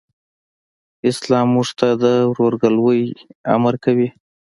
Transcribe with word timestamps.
اسلام 1.09 1.47
موږ 1.55 1.69
ته 1.79 1.87
د 2.03 2.05
ورورګلوئ 2.31 3.01
امر 3.55 3.73
کوي. 3.83 4.09